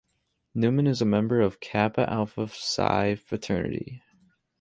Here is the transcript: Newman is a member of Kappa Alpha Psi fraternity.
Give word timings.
Newman 0.55 0.87
is 0.87 0.99
a 1.03 1.05
member 1.05 1.39
of 1.41 1.59
Kappa 1.59 2.09
Alpha 2.11 2.47
Psi 2.47 3.13
fraternity. 3.13 4.01